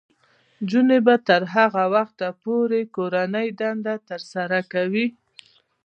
نجونې 0.61 0.97
به 1.05 1.15
تر 1.27 1.41
هغه 1.55 1.83
وخته 1.95 2.27
پورې 2.43 2.79
کورنۍ 2.95 3.47
دندې 3.61 3.95
ترسره 4.09 4.59
کوي. 4.73 5.07